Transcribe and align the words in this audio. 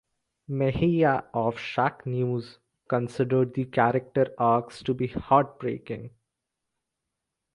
Mejia 0.47 1.25
of 1.31 1.57
"Shacknews" 1.57 2.57
considered 2.89 3.53
the 3.53 3.65
character 3.65 4.33
arcs 4.39 4.81
to 4.81 4.95
be 4.95 5.05
"heartbreaking". 5.05 6.09